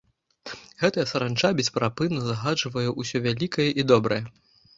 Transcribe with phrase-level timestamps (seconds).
[0.83, 4.21] Гэтая саранча бесперапынна загаджвае ўсё вялікае і добрае.